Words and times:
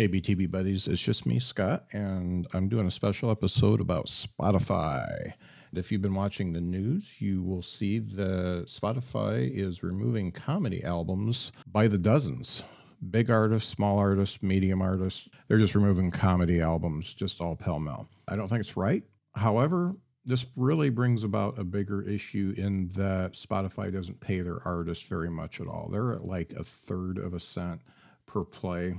Hey, 0.00 0.08
BTB 0.08 0.50
buddies, 0.50 0.88
it's 0.88 1.02
just 1.02 1.26
me, 1.26 1.38
Scott, 1.38 1.84
and 1.92 2.46
I'm 2.54 2.70
doing 2.70 2.86
a 2.86 2.90
special 2.90 3.30
episode 3.30 3.82
about 3.82 4.06
Spotify. 4.06 5.34
If 5.74 5.92
you've 5.92 6.00
been 6.00 6.14
watching 6.14 6.54
the 6.54 6.60
news, 6.62 7.20
you 7.20 7.42
will 7.42 7.60
see 7.60 7.98
that 7.98 8.64
Spotify 8.64 9.50
is 9.54 9.82
removing 9.82 10.32
comedy 10.32 10.82
albums 10.82 11.52
by 11.70 11.86
the 11.86 11.98
dozens. 11.98 12.64
Big 13.10 13.30
artists, 13.30 13.68
small 13.68 13.98
artists, 13.98 14.42
medium 14.42 14.80
artists, 14.80 15.28
they're 15.48 15.58
just 15.58 15.74
removing 15.74 16.10
comedy 16.10 16.62
albums 16.62 17.12
just 17.12 17.42
all 17.42 17.54
pell 17.54 17.78
mell. 17.78 18.08
I 18.26 18.36
don't 18.36 18.48
think 18.48 18.60
it's 18.60 18.78
right. 18.78 19.02
However, 19.34 19.94
this 20.24 20.46
really 20.56 20.88
brings 20.88 21.24
about 21.24 21.58
a 21.58 21.64
bigger 21.64 22.00
issue 22.00 22.54
in 22.56 22.88
that 22.94 23.34
Spotify 23.34 23.92
doesn't 23.92 24.18
pay 24.20 24.40
their 24.40 24.66
artists 24.66 25.04
very 25.04 25.28
much 25.28 25.60
at 25.60 25.66
all. 25.66 25.90
They're 25.92 26.14
at 26.14 26.24
like 26.24 26.54
a 26.54 26.64
third 26.64 27.18
of 27.18 27.34
a 27.34 27.40
cent 27.40 27.82
per 28.24 28.44
play 28.44 28.94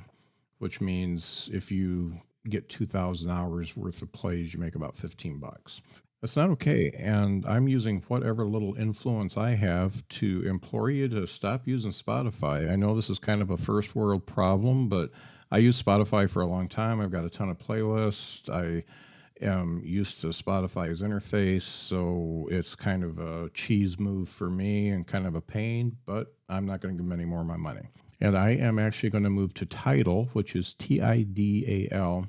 which 0.61 0.79
means 0.79 1.49
if 1.51 1.71
you 1.71 2.15
get 2.47 2.69
2,000 2.69 3.31
hours 3.31 3.75
worth 3.75 4.03
of 4.03 4.11
plays, 4.11 4.53
you 4.53 4.59
make 4.59 4.75
about 4.75 4.95
15 4.95 5.39
bucks. 5.39 5.81
That's 6.21 6.37
not 6.37 6.51
okay. 6.51 6.91
And 6.91 7.43
I'm 7.47 7.67
using 7.67 8.03
whatever 8.07 8.45
little 8.45 8.75
influence 8.75 9.37
I 9.37 9.55
have 9.55 10.07
to 10.09 10.43
implore 10.45 10.91
you 10.91 11.07
to 11.09 11.25
stop 11.25 11.67
using 11.67 11.89
Spotify. 11.89 12.71
I 12.71 12.75
know 12.75 12.93
this 12.93 13.09
is 13.09 13.17
kind 13.17 13.41
of 13.41 13.49
a 13.49 13.57
first 13.57 13.95
world 13.95 14.27
problem, 14.27 14.87
but 14.87 15.09
I 15.49 15.57
use 15.57 15.81
Spotify 15.81 16.29
for 16.29 16.43
a 16.43 16.47
long 16.47 16.69
time. 16.69 17.01
I've 17.01 17.11
got 17.11 17.25
a 17.25 17.29
ton 17.29 17.49
of 17.49 17.57
playlists. 17.57 18.47
I 18.47 18.83
am 19.43 19.81
used 19.83 20.21
to 20.21 20.27
Spotify's 20.27 21.01
interface, 21.01 21.63
so 21.63 22.47
it's 22.51 22.75
kind 22.75 23.03
of 23.03 23.17
a 23.17 23.49
cheese 23.55 23.99
move 23.99 24.29
for 24.29 24.51
me 24.51 24.89
and 24.89 25.07
kind 25.07 25.25
of 25.25 25.33
a 25.33 25.41
pain, 25.41 25.97
but 26.05 26.35
I'm 26.47 26.67
not 26.67 26.81
going 26.81 26.95
to 26.95 27.01
give 27.01 27.09
them 27.09 27.19
any 27.19 27.27
more 27.27 27.41
of 27.41 27.47
my 27.47 27.57
money. 27.57 27.87
And 28.21 28.37
I 28.37 28.51
am 28.51 28.77
actually 28.77 29.09
going 29.09 29.23
to 29.23 29.31
move 29.31 29.53
to 29.55 29.65
Tidal, 29.65 30.29
which 30.33 30.55
is 30.55 30.75
T 30.75 31.01
I 31.01 31.23
D 31.23 31.89
A 31.91 31.95
L, 31.95 32.27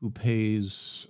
who 0.00 0.10
pays 0.10 1.08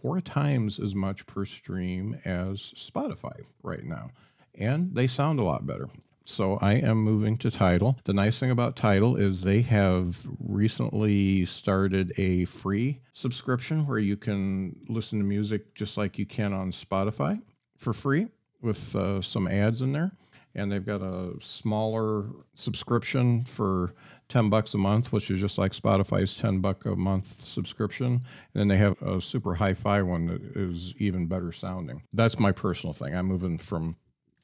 four 0.00 0.22
times 0.22 0.78
as 0.78 0.94
much 0.94 1.26
per 1.26 1.44
stream 1.44 2.18
as 2.24 2.72
Spotify 2.74 3.44
right 3.62 3.84
now. 3.84 4.10
And 4.54 4.94
they 4.94 5.06
sound 5.06 5.38
a 5.38 5.44
lot 5.44 5.66
better. 5.66 5.88
So 6.24 6.54
I 6.56 6.74
am 6.74 6.96
moving 6.96 7.36
to 7.38 7.50
Tidal. 7.50 7.98
The 8.04 8.12
nice 8.14 8.38
thing 8.38 8.50
about 8.50 8.74
Tidal 8.74 9.16
is 9.16 9.42
they 9.42 9.60
have 9.62 10.26
recently 10.40 11.44
started 11.44 12.12
a 12.16 12.46
free 12.46 13.00
subscription 13.12 13.86
where 13.86 13.98
you 13.98 14.16
can 14.16 14.74
listen 14.88 15.18
to 15.18 15.24
music 15.24 15.74
just 15.74 15.96
like 15.96 16.18
you 16.18 16.26
can 16.26 16.52
on 16.52 16.72
Spotify 16.72 17.40
for 17.76 17.92
free 17.92 18.26
with 18.60 18.96
uh, 18.96 19.20
some 19.22 19.46
ads 19.46 19.82
in 19.82 19.92
there 19.92 20.10
and 20.56 20.72
they've 20.72 20.84
got 20.84 21.02
a 21.02 21.34
smaller 21.38 22.30
subscription 22.54 23.44
for 23.44 23.94
10 24.28 24.50
bucks 24.50 24.74
a 24.74 24.78
month 24.78 25.12
which 25.12 25.30
is 25.30 25.38
just 25.38 25.58
like 25.58 25.72
spotify's 25.72 26.34
10 26.34 26.58
buck 26.60 26.84
a 26.86 26.96
month 26.96 27.44
subscription. 27.44 28.06
And 28.14 28.22
then 28.54 28.68
they 28.68 28.78
have 28.78 29.00
a 29.02 29.20
super 29.20 29.54
hi-fi 29.54 30.02
one 30.02 30.26
that 30.26 30.42
is 30.56 30.94
even 30.98 31.26
better 31.26 31.52
sounding. 31.52 32.02
That's 32.12 32.40
my 32.40 32.50
personal 32.50 32.94
thing. 32.94 33.14
I'm 33.14 33.26
moving 33.26 33.58
from 33.58 33.96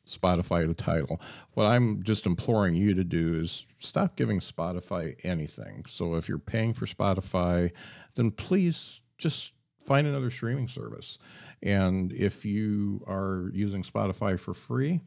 spotify 0.06 0.66
to 0.66 0.74
Tidal. 0.74 1.20
what 1.54 1.64
i'm 1.64 2.02
just 2.02 2.26
imploring 2.26 2.74
you 2.74 2.92
to 2.92 3.04
do 3.04 3.40
is 3.40 3.64
stop 3.78 4.16
giving 4.16 4.40
spotify 4.40 5.14
anything. 5.24 5.84
So 5.86 6.14
if 6.14 6.28
you're 6.28 6.38
paying 6.38 6.74
for 6.74 6.86
spotify 6.86 7.70
then 8.14 8.30
please 8.30 9.00
just 9.16 9.52
find 9.84 10.06
another 10.06 10.30
streaming 10.30 10.68
service. 10.68 11.18
And 11.62 12.12
if 12.12 12.44
you 12.44 13.04
are 13.06 13.50
using 13.52 13.82
spotify 13.82 14.38
for 14.38 14.54
free 14.54 15.00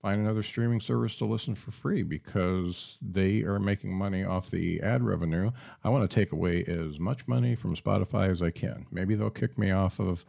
find 0.00 0.20
another 0.20 0.42
streaming 0.42 0.80
service 0.80 1.16
to 1.16 1.24
listen 1.24 1.54
for 1.54 1.70
free 1.70 2.02
because 2.02 2.98
they 3.02 3.42
are 3.42 3.58
making 3.58 3.92
money 3.92 4.24
off 4.24 4.50
the 4.50 4.80
ad 4.80 5.02
revenue. 5.02 5.50
I 5.82 5.88
want 5.88 6.08
to 6.08 6.14
take 6.14 6.32
away 6.32 6.64
as 6.64 6.98
much 6.98 7.26
money 7.26 7.54
from 7.54 7.74
Spotify 7.74 8.28
as 8.28 8.42
I 8.42 8.50
can. 8.50 8.86
Maybe 8.90 9.14
they'll 9.14 9.30
kick 9.30 9.58
me 9.58 9.70
off 9.70 9.98
of 9.98 10.24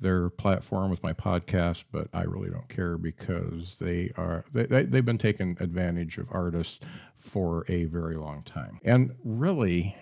their 0.00 0.28
platform 0.30 0.90
with 0.90 1.02
my 1.02 1.12
podcast, 1.12 1.84
but 1.92 2.08
I 2.12 2.24
really 2.24 2.50
don't 2.50 2.68
care 2.68 2.98
because 2.98 3.76
they 3.80 4.10
are 4.16 4.44
they, 4.52 4.66
they, 4.66 4.82
they've 4.82 5.04
been 5.04 5.18
taking 5.18 5.56
advantage 5.60 6.18
of 6.18 6.26
artists 6.32 6.80
for 7.16 7.64
a 7.68 7.84
very 7.84 8.16
long 8.16 8.42
time. 8.42 8.80
And 8.84 9.14
really, 9.22 9.96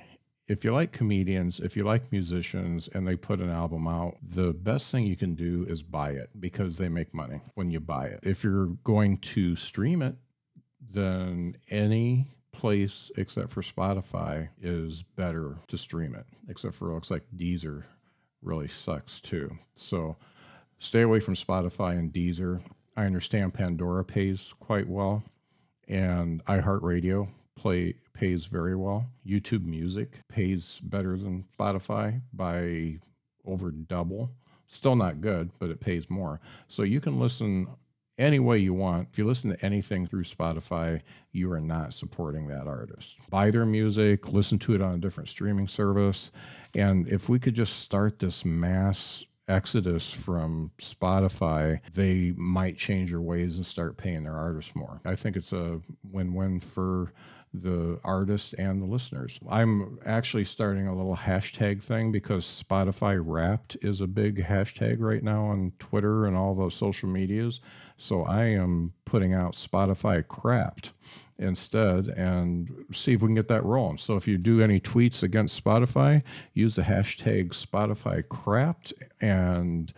if 0.50 0.64
you 0.64 0.72
like 0.72 0.90
comedians, 0.90 1.60
if 1.60 1.76
you 1.76 1.84
like 1.84 2.10
musicians, 2.10 2.88
and 2.88 3.06
they 3.06 3.14
put 3.14 3.38
an 3.38 3.50
album 3.50 3.86
out, 3.86 4.16
the 4.20 4.52
best 4.52 4.90
thing 4.90 5.06
you 5.06 5.14
can 5.14 5.36
do 5.36 5.64
is 5.68 5.80
buy 5.80 6.10
it 6.10 6.28
because 6.40 6.76
they 6.76 6.88
make 6.88 7.14
money 7.14 7.40
when 7.54 7.70
you 7.70 7.78
buy 7.78 8.06
it. 8.06 8.18
If 8.24 8.42
you're 8.42 8.66
going 8.82 9.18
to 9.18 9.54
stream 9.54 10.02
it, 10.02 10.16
then 10.90 11.56
any 11.70 12.26
place 12.50 13.12
except 13.16 13.52
for 13.52 13.62
Spotify 13.62 14.48
is 14.60 15.04
better 15.04 15.56
to 15.68 15.78
stream 15.78 16.16
it, 16.16 16.26
except 16.48 16.74
for 16.74 16.90
it 16.90 16.94
looks 16.94 17.12
like 17.12 17.22
Deezer 17.36 17.84
really 18.42 18.66
sucks 18.66 19.20
too. 19.20 19.56
So 19.74 20.16
stay 20.80 21.02
away 21.02 21.20
from 21.20 21.34
Spotify 21.36 21.96
and 21.96 22.12
Deezer. 22.12 22.60
I 22.96 23.04
understand 23.04 23.54
Pandora 23.54 24.04
pays 24.04 24.52
quite 24.58 24.88
well, 24.88 25.22
and 25.86 26.44
iHeartRadio 26.46 27.28
play 27.60 27.94
pays 28.14 28.46
very 28.46 28.74
well. 28.74 29.06
YouTube 29.26 29.64
Music 29.64 30.20
pays 30.28 30.80
better 30.82 31.16
than 31.16 31.44
Spotify 31.58 32.20
by 32.32 32.98
over 33.44 33.70
double. 33.70 34.30
Still 34.66 34.96
not 34.96 35.20
good, 35.20 35.50
but 35.58 35.70
it 35.70 35.80
pays 35.80 36.08
more. 36.08 36.40
So 36.68 36.82
you 36.82 37.00
can 37.00 37.18
listen 37.18 37.68
any 38.18 38.38
way 38.38 38.58
you 38.58 38.74
want. 38.74 39.08
If 39.10 39.18
you 39.18 39.24
listen 39.24 39.50
to 39.50 39.64
anything 39.64 40.06
through 40.06 40.24
Spotify, 40.24 41.00
you 41.32 41.50
are 41.52 41.60
not 41.60 41.92
supporting 41.92 42.46
that 42.48 42.66
artist. 42.66 43.18
Buy 43.30 43.50
their 43.50 43.66
music, 43.66 44.28
listen 44.28 44.58
to 44.60 44.74
it 44.74 44.82
on 44.82 44.94
a 44.94 44.98
different 44.98 45.28
streaming 45.28 45.68
service. 45.68 46.30
And 46.74 47.08
if 47.08 47.28
we 47.28 47.38
could 47.38 47.54
just 47.54 47.80
start 47.80 48.18
this 48.18 48.44
mass 48.44 49.24
exodus 49.48 50.12
from 50.12 50.70
Spotify, 50.78 51.80
they 51.92 52.32
might 52.36 52.76
change 52.76 53.10
their 53.10 53.20
ways 53.20 53.56
and 53.56 53.66
start 53.66 53.96
paying 53.96 54.22
their 54.22 54.36
artists 54.36 54.76
more. 54.76 55.00
I 55.04 55.16
think 55.16 55.36
it's 55.36 55.52
a 55.52 55.80
win 56.10 56.34
win 56.34 56.60
for 56.60 57.12
the 57.52 57.98
artist 58.04 58.54
and 58.58 58.80
the 58.80 58.86
listeners. 58.86 59.38
I'm 59.48 59.98
actually 60.06 60.44
starting 60.44 60.86
a 60.86 60.94
little 60.94 61.16
hashtag 61.16 61.82
thing 61.82 62.12
because 62.12 62.44
Spotify 62.44 63.20
Wrapped 63.24 63.76
is 63.82 64.00
a 64.00 64.06
big 64.06 64.44
hashtag 64.44 64.96
right 65.00 65.22
now 65.22 65.46
on 65.46 65.72
Twitter 65.78 66.26
and 66.26 66.36
all 66.36 66.54
those 66.54 66.74
social 66.74 67.08
medias. 67.08 67.60
So 67.96 68.22
I 68.22 68.44
am 68.44 68.92
putting 69.04 69.34
out 69.34 69.54
Spotify 69.54 70.22
Crapped 70.22 70.90
instead 71.38 72.08
and 72.08 72.70
see 72.92 73.14
if 73.14 73.22
we 73.22 73.28
can 73.28 73.34
get 73.34 73.48
that 73.48 73.64
rolling. 73.64 73.98
So 73.98 74.16
if 74.16 74.28
you 74.28 74.38
do 74.38 74.62
any 74.62 74.78
tweets 74.78 75.22
against 75.22 75.62
Spotify, 75.62 76.22
use 76.54 76.76
the 76.76 76.82
hashtag 76.82 77.50
Spotify 77.50 78.22
Crapped 78.22 78.92
and 79.20 79.92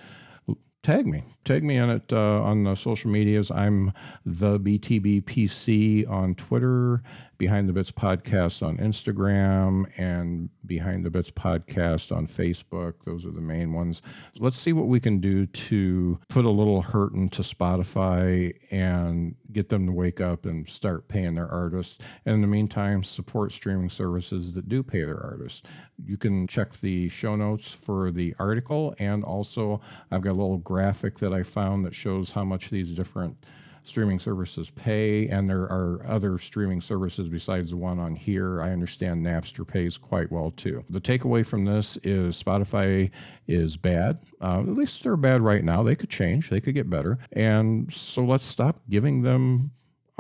tag 0.83 1.07
me. 1.07 1.23
Tag 1.45 1.65
me 1.65 1.79
on 1.79 1.91
it 1.91 2.13
uh, 2.13 2.43
on 2.43 2.65
the 2.65 2.75
social 2.75 3.11
medias. 3.11 3.51
I'm 3.51 3.93
the 4.27 4.59
BTBPC 4.59 6.09
on 6.09 6.35
Twitter 6.35 7.03
Behind 7.43 7.69
the 7.69 7.73
Bits 7.73 7.91
podcast 7.91 8.65
on 8.65 8.77
Instagram 8.77 9.91
and 9.99 10.49
Behind 10.65 11.05
the 11.05 11.11
Bits 11.11 11.33
podcast 11.33 12.17
on 12.17 12.29
Facebook. 12.29 13.03
Those 13.05 13.27
are 13.27 13.33
the 13.33 13.41
main 13.41 13.73
ones. 13.73 14.01
Let's 14.39 14.57
see 14.57 14.73
what 14.73 14.87
we 14.87 15.01
can 15.01 15.19
do 15.19 15.47
to 15.47 16.21
put 16.29 16.45
a 16.45 16.49
little 16.49 16.81
hurt 16.81 17.15
into 17.15 17.43
Spotify 17.43 18.55
and 18.71 19.35
get 19.51 19.71
them 19.71 19.87
to 19.87 19.93
wake 19.93 20.21
up 20.21 20.47
and 20.47 20.69
start 20.69 21.09
paying 21.09 21.35
their 21.35 21.49
artists. 21.49 21.99
And 22.27 22.37
in 22.37 22.43
the 22.43 22.47
meantime, 22.47 23.03
support 23.03 23.51
streaming 23.51 23.91
services 23.91 24.53
that 24.53 24.69
do 24.69 24.85
pay 24.85 25.03
their 25.03 25.21
artists. 25.21 25.63
You 26.07 26.17
can 26.17 26.47
check 26.47 26.79
the 26.81 27.09
show 27.09 27.35
notes 27.35 27.73
for 27.73 28.13
the 28.13 28.37
article, 28.39 28.95
and 29.01 29.25
also 29.25 29.81
I've 30.13 30.23
got 30.23 30.31
a 30.31 30.39
little 30.41 30.59
graphic 30.59 31.19
that 31.19 31.33
I 31.33 31.43
found 31.43 31.85
that 31.87 31.95
shows 31.95 32.31
how 32.31 32.45
much 32.45 32.71
these 32.71 32.93
different 32.93 33.37
streaming 33.85 34.19
services 34.19 34.71
pay, 34.71 35.29
and 35.29 35.49
there 35.49 35.63
are 35.63 36.01
other 36.07 36.39
streaming 36.39 36.81
services 36.81 37.29
besides 37.29 37.71
the 37.71 37.77
one 37.77 37.99
on 37.99 38.15
here. 38.15 38.63
I 38.63 38.71
understand 38.71 39.25
Napster 39.25 39.67
pays 39.67 39.99
quite 39.99 40.31
well 40.31 40.53
too. 40.53 40.85
The 40.91 41.01
takeaway 41.01 41.47
from 41.47 41.65
this 41.65 41.99
is 42.03 42.41
Spotify 42.43 43.11
is 43.49 43.77
bad. 43.77 44.21
Uh, 44.41 44.61
at 44.61 44.69
least 44.69 45.03
they're 45.03 45.17
bad 45.17 45.41
right 45.41 45.65
now. 45.65 45.83
They 45.83 45.97
could 45.97 46.11
change, 46.11 46.51
they 46.51 46.61
could 46.61 46.75
get 46.75 46.89
better. 46.89 47.19
And 47.33 47.93
so 47.93 48.25
let's 48.25 48.45
stop 48.45 48.81
giving 48.89 49.23
them 49.23 49.71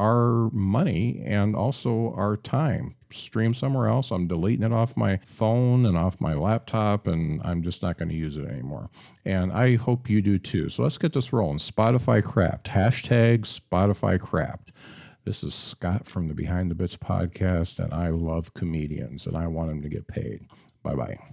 our 0.02 0.50
money 0.50 1.22
and 1.24 1.54
also 1.54 2.12
our 2.16 2.36
time. 2.36 2.96
Stream 3.12 3.54
somewhere 3.54 3.86
else. 3.86 4.10
I'm 4.10 4.26
deleting 4.26 4.66
it 4.66 4.72
off 4.72 4.96
my 4.96 5.20
phone 5.24 5.86
and 5.86 5.96
off 5.96 6.20
my 6.20 6.34
laptop, 6.34 7.06
and 7.06 7.40
I'm 7.44 7.62
just 7.62 7.82
not 7.82 7.98
going 7.98 8.08
to 8.08 8.14
use 8.14 8.36
it 8.36 8.48
anymore. 8.48 8.90
And 9.24 9.52
I 9.52 9.76
hope 9.76 10.10
you 10.10 10.20
do 10.20 10.38
too. 10.38 10.68
So 10.68 10.82
let's 10.82 10.98
get 10.98 11.12
this 11.12 11.32
rolling. 11.32 11.58
Spotify 11.58 12.20
Crapped. 12.20 12.64
Hashtag 12.64 13.42
Spotify 13.42 14.18
Crapped. 14.18 14.70
This 15.24 15.44
is 15.44 15.54
Scott 15.54 16.04
from 16.04 16.26
the 16.26 16.34
Behind 16.34 16.68
the 16.68 16.74
Bits 16.74 16.96
podcast, 16.96 17.78
and 17.78 17.94
I 17.94 18.08
love 18.08 18.52
comedians 18.54 19.26
and 19.26 19.36
I 19.36 19.46
want 19.46 19.68
them 19.68 19.82
to 19.82 19.88
get 19.88 20.08
paid. 20.08 20.40
Bye 20.82 20.96
bye. 20.96 21.32